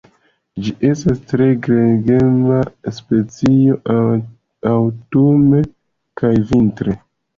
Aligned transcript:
Ĝi 0.67 0.71
estas 0.87 1.19
tre 1.31 1.49
gregema 1.67 2.57
specio 2.99 3.77
aŭtune 4.71 5.63
kaj 6.23 6.33
vintre. 6.55 6.99